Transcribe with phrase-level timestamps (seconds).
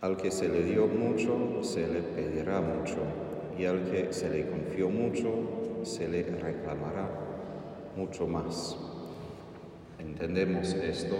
[0.00, 2.96] Al que se le dio mucho, se le pedirá mucho,
[3.58, 5.28] y al que se le confió mucho,
[5.82, 7.06] se le reclamará
[7.96, 8.78] mucho más.
[9.98, 11.16] Entendemos esto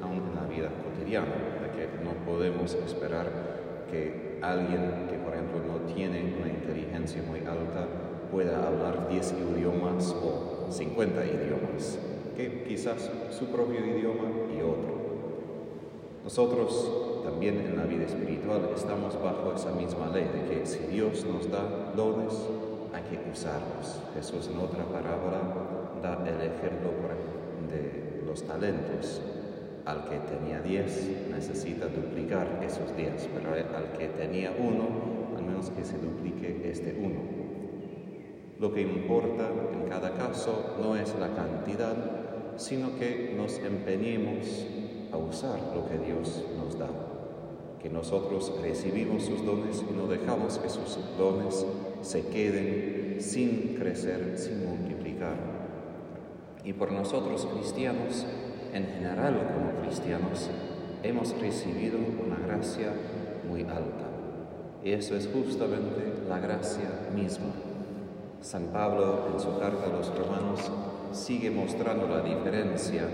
[0.00, 3.26] aún en la vida cotidiana, de que no podemos esperar
[3.90, 7.88] que alguien que, por ejemplo, no tiene una inteligencia muy alta
[8.30, 11.98] pueda hablar 10 idiomas o 50 idiomas,
[12.36, 15.02] que quizás su propio idioma y otro.
[16.22, 21.24] Nosotros también en la vida espiritual estamos bajo esa misma ley de que si Dios
[21.24, 22.34] nos da dones,
[22.92, 24.00] hay que usarlos.
[24.14, 25.40] Jesús en otra parábola
[26.02, 26.90] da el ejemplo
[27.70, 29.22] de los talentos.
[29.84, 35.70] Al que tenía diez necesita duplicar esos diez, pero al que tenía uno, al menos
[35.70, 37.20] que se duplique este uno.
[38.60, 41.96] Lo que importa en cada caso no es la cantidad,
[42.56, 44.66] sino que nos empeñemos
[45.10, 47.11] a usar lo que Dios nos da.
[47.82, 51.66] Que nosotros recibimos sus dones y no dejamos que sus dones
[52.02, 55.36] se queden sin crecer, sin multiplicar.
[56.64, 58.24] Y por nosotros cristianos,
[58.72, 60.48] en general como cristianos,
[61.02, 62.92] hemos recibido una gracia
[63.48, 64.08] muy alta.
[64.84, 67.52] Y eso es justamente la gracia misma.
[68.40, 70.70] San Pablo en su carta a los romanos
[71.12, 73.08] sigue mostrando la diferencia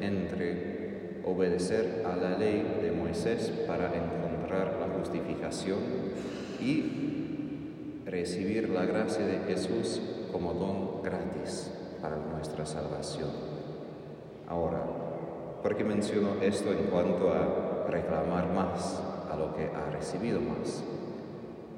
[0.00, 2.62] entre obedecer a la ley
[3.24, 5.78] Para encontrar la justificación
[6.60, 13.30] y recibir la gracia de Jesús como don gratis para nuestra salvación.
[14.46, 14.84] Ahora,
[15.62, 19.02] ¿por qué menciono esto en cuanto a reclamar más
[19.32, 20.84] a lo que ha recibido más?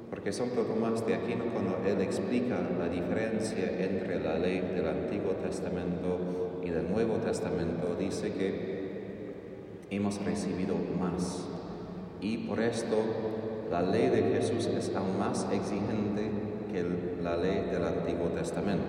[0.09, 5.31] Porque Santo Tomás de Aquino, cuando él explica la diferencia entre la ley del Antiguo
[5.41, 8.76] Testamento y del Nuevo Testamento, dice que
[9.89, 11.45] hemos recibido más.
[12.21, 12.97] Y por esto
[13.69, 16.29] la ley de Jesús es aún más exigente
[16.71, 18.85] que la ley del Antiguo Testamento.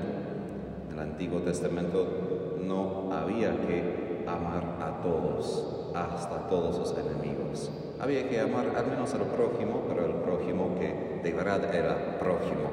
[0.89, 7.71] En el Antiguo Testamento no había que amar a todos, hasta todos sus enemigos.
[8.01, 12.71] Había que amar al menos al prójimo, pero el prójimo que de verdad era prójimo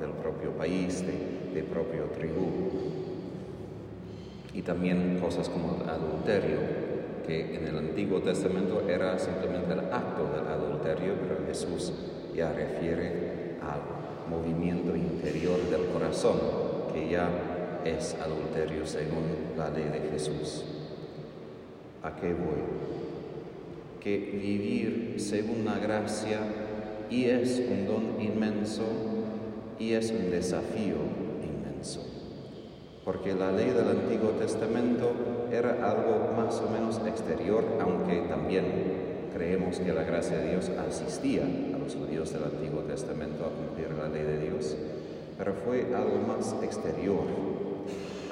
[0.00, 2.48] del propio país, de, de propio tribu.
[4.54, 6.81] Y también cosas como adulterio,
[7.26, 11.92] que en el Antiguo Testamento era simplemente el acto del adulterio, pero Jesús
[12.34, 16.38] ya refiere al movimiento interior del corazón,
[16.92, 17.28] que ya
[17.84, 20.64] es adulterio según la ley de Jesús.
[22.02, 22.62] ¿A qué voy?
[24.00, 26.40] Que vivir según la gracia
[27.10, 28.84] y es un don inmenso
[29.78, 30.96] y es un desafío
[31.42, 32.04] inmenso.
[33.04, 38.64] Porque la ley del Antiguo Testamento era algo más o menos exterior, aunque también
[39.34, 43.90] creemos que la gracia de Dios asistía a los judíos del Antiguo Testamento a cumplir
[43.90, 44.76] la ley de Dios,
[45.36, 47.24] pero fue algo más exterior.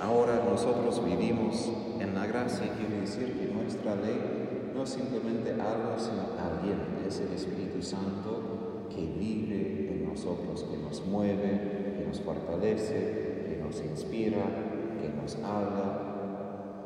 [0.03, 1.70] Ahora nosotros vivimos
[2.00, 7.20] en la gracia quiere decir que nuestra ley no es simplemente algo, sino alguien, es
[7.20, 12.94] el Espíritu Santo que vive en nosotros, que nos mueve, que nos fortalece,
[13.47, 14.42] que nos inspira,
[15.03, 16.09] que nos habla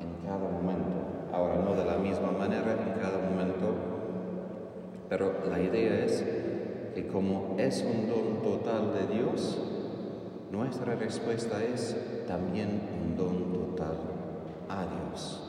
[0.04, 1.32] en cada momento.
[1.32, 3.74] Ahora no de la misma manera en cada momento,
[5.08, 6.24] pero la idea es
[6.94, 9.58] que como es un don total de Dios,
[10.52, 11.96] nuestra respuesta es
[12.28, 13.96] también un don total
[14.68, 15.40] a Dios.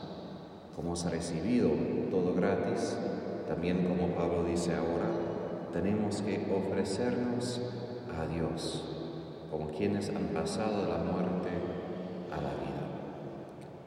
[0.74, 1.70] Como has recibido
[2.10, 2.98] todo gratis,
[3.46, 5.10] también como Pablo dice ahora,
[5.72, 7.60] tenemos que ofrecernos
[8.18, 8.96] a Dios
[9.50, 11.45] como quienes han pasado la muerte.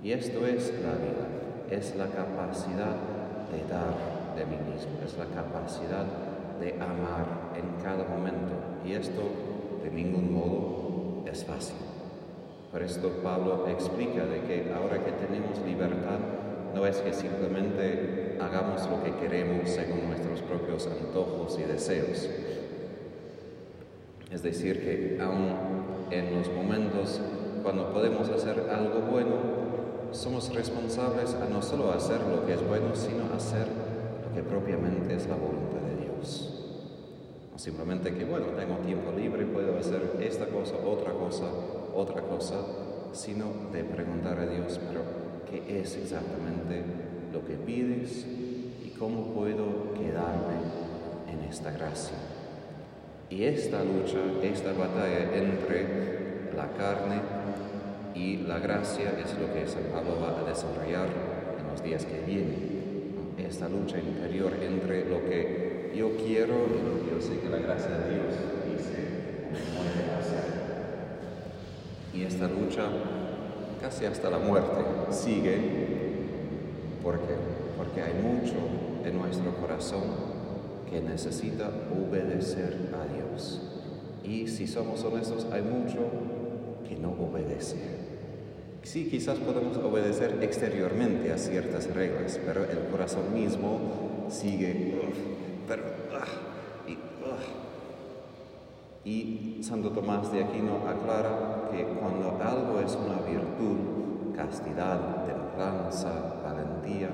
[0.01, 1.27] Y esto es la vida,
[1.69, 2.95] es la capacidad
[3.51, 6.05] de dar de mí mismo, es la capacidad
[6.61, 8.53] de amar en cada momento.
[8.85, 9.21] Y esto
[9.83, 11.75] de ningún modo es fácil.
[12.71, 16.19] Por esto Pablo explica de que ahora que tenemos libertad,
[16.73, 22.29] no es que simplemente hagamos lo que queremos según nuestros propios antojos y deseos.
[24.31, 27.19] Es decir, que aún en los momentos
[27.63, 29.68] cuando podemos hacer algo bueno,
[30.11, 33.67] somos responsables a no solo hacer lo que es bueno, sino hacer
[34.23, 36.53] lo que propiamente es la voluntad de Dios.
[37.51, 41.45] No simplemente que, bueno, tengo tiempo libre, puedo hacer esta cosa, otra cosa,
[41.95, 42.55] otra cosa,
[43.13, 45.01] sino de preguntar a Dios, pero
[45.49, 46.83] ¿qué es exactamente
[47.33, 48.25] lo que pides
[48.83, 50.57] y cómo puedo quedarme
[51.31, 52.17] en esta gracia?
[53.29, 57.21] Y esta lucha, esta batalla entre la carne
[58.15, 61.07] y la gracia es lo que San Pablo va a desarrollar
[61.59, 62.79] en los días que vienen.
[63.37, 65.59] Esta lucha interior entre lo que
[66.17, 68.33] quiero y lo que yo sé que la gracia de Dios
[68.71, 70.45] dice me mueve hacer.
[72.13, 72.83] Y esta lucha,
[73.81, 75.57] casi hasta la muerte, sigue
[77.03, 77.35] porque,
[77.77, 78.55] porque hay mucho
[79.03, 80.03] en nuestro corazón
[80.89, 83.61] que necesita obedecer a Dios.
[84.23, 85.99] Y si somos honestos, hay mucho
[86.89, 87.77] que no obedece.
[88.81, 93.77] Sí, quizás podemos obedecer exteriormente a ciertas reglas, pero el corazón mismo
[94.29, 94.99] sigue,
[95.67, 95.83] pero,
[96.13, 97.37] ah, y, ah.
[99.05, 107.09] y Santo Tomás de Aquino aclara que cuando algo es una virtud, castidad, templanza, valentía,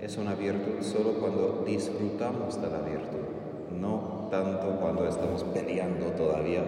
[0.00, 6.64] es una virtud solo cuando disfrutamos de la virtud, no tanto cuando estamos peleando todavía,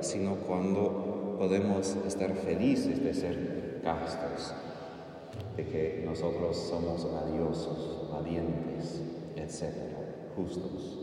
[0.00, 4.54] sino cuando podemos estar felices de ser castos,
[5.56, 9.02] de que nosotros somos valiosos, valientes,
[9.36, 9.72] etc.,
[10.36, 10.98] justos.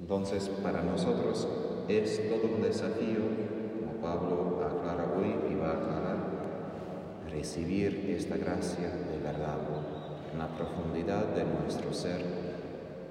[0.00, 1.48] Entonces, para nosotros
[1.88, 3.22] es todo un desafío,
[3.78, 6.16] como Pablo aclara hoy y va a aclarar,
[7.30, 9.58] recibir esta gracia de verdad
[10.32, 12.22] en la profundidad de nuestro ser.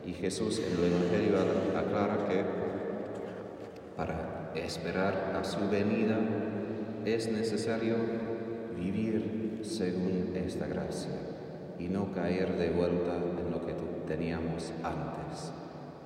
[0.06, 1.38] Y Jesús en el Evangelio
[1.76, 2.44] aclara que
[3.96, 6.18] para esperar a su venida
[7.06, 7.96] es necesario
[8.78, 11.12] vivir según esta gracia
[11.80, 13.74] y no caer de vuelta en lo que
[14.08, 15.52] teníamos antes,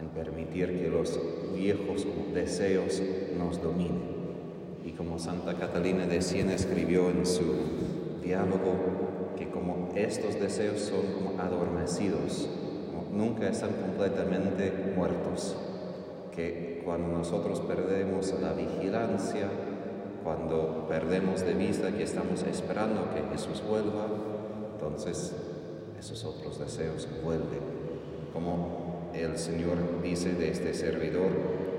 [0.01, 1.19] en permitir que los
[1.55, 3.01] viejos deseos
[3.37, 4.19] nos dominen.
[4.85, 7.43] Y como Santa Catalina de Siena escribió en su
[8.23, 12.49] diálogo que como estos deseos son como adormecidos,
[13.13, 15.57] nunca están completamente muertos,
[16.35, 19.49] que cuando nosotros perdemos la vigilancia,
[20.23, 24.07] cuando perdemos de vista que estamos esperando que Jesús vuelva,
[24.73, 25.33] entonces
[25.99, 27.79] esos otros deseos vuelven.
[28.33, 31.29] Como el Señor dice de este servidor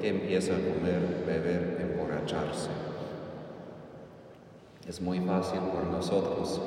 [0.00, 2.70] que empieza a comer, beber, emborracharse.
[4.88, 6.60] Es muy fácil por nosotros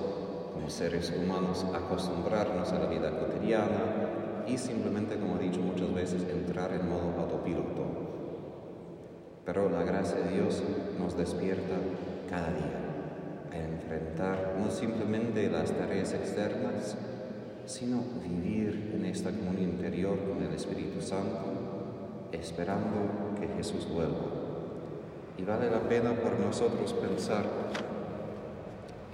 [0.53, 6.23] como seres humanos acostumbrarnos a la vida cotidiana y simplemente, como he dicho muchas veces,
[6.29, 8.22] entrar en modo autopiloto.
[9.45, 10.63] Pero la gracia de Dios
[10.99, 11.75] nos despierta
[12.29, 12.83] cada día
[13.51, 16.95] a enfrentar no simplemente las tareas externas,
[17.65, 24.43] sino vivir en esta comunión interior con el Espíritu Santo, esperando que Jesús vuelva.
[25.37, 27.43] Y vale la pena por nosotros pensar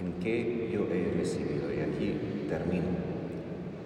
[0.00, 1.72] en qué yo he recibido.
[1.72, 2.88] Y aquí termino,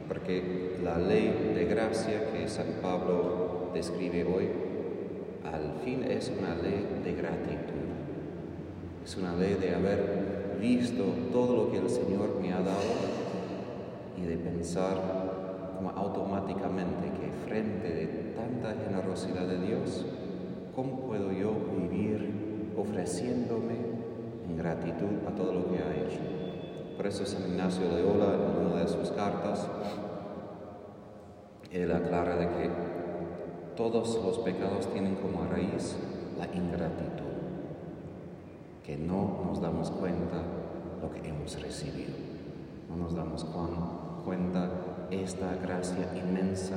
[0.08, 4.48] porque la ley de gracia que San Pablo describe hoy,
[5.44, 7.84] al fin es una ley de gratitud.
[9.04, 12.94] Es una ley de haber visto todo lo que el Señor me ha dado
[14.16, 15.00] y de pensar
[15.96, 20.04] automáticamente que frente de tanta generosidad de Dios,
[20.74, 23.74] ¿cómo puedo yo vivir ofreciéndome
[24.48, 26.20] en gratitud a todo lo que ha hecho.
[26.96, 29.68] Por eso San Ignacio de Ola, en una de sus cartas,
[31.72, 32.93] él aclara de que
[33.76, 35.96] todos los pecados tienen como raíz
[36.38, 37.24] la ingratitud,
[38.84, 40.42] que no nos damos cuenta
[41.02, 42.14] lo que hemos recibido,
[42.88, 43.44] no nos damos
[44.24, 44.70] cuenta
[45.10, 46.76] esta gracia inmensa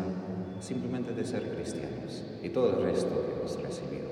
[0.60, 4.08] simplemente de ser cristianos y todo el resto que hemos recibido.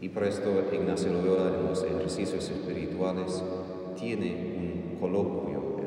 [0.00, 3.42] Y por esto Ignacio Loyola en los ejercicios espirituales
[3.98, 5.77] tiene un coloquio,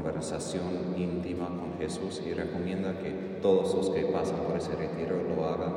[0.00, 3.10] conversación íntima con Jesús y recomienda que
[3.42, 5.74] todos los que pasan por ese retiro lo hagan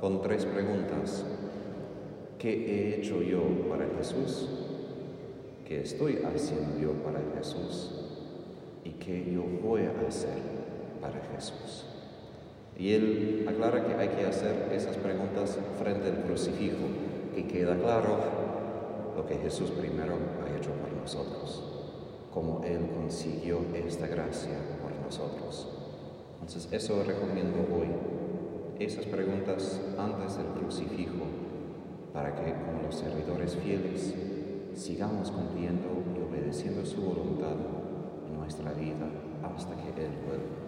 [0.00, 1.26] con tres preguntas.
[2.38, 4.48] ¿Qué he hecho yo para Jesús?
[5.66, 7.90] ¿Qué estoy haciendo yo para Jesús?
[8.84, 10.38] ¿Y qué yo voy a hacer
[11.02, 11.84] para Jesús?
[12.78, 16.86] Y él aclara que hay que hacer esas preguntas frente al crucifijo,
[17.34, 18.18] que queda claro
[19.16, 21.77] lo que Jesús primero ha hecho por nosotros,
[22.38, 25.66] cómo Él consiguió esta gracia por nosotros.
[26.34, 27.88] Entonces eso recomiendo hoy,
[28.78, 31.24] esas preguntas antes del crucifijo,
[32.12, 34.14] para que como los servidores fieles
[34.76, 37.56] sigamos cumpliendo y obedeciendo su voluntad
[38.28, 39.08] en nuestra vida
[39.42, 40.67] hasta que Él vuelva.